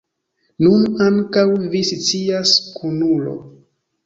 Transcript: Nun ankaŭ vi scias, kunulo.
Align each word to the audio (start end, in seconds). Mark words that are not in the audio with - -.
Nun 0.67 0.87
ankaŭ 1.09 1.43
vi 1.75 1.83
scias, 1.91 2.55
kunulo. 2.79 3.37